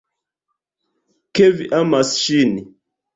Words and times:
Ke 1.39 1.49
vi 1.59 1.65
amas 1.81 2.15
ŝin. 2.23 2.51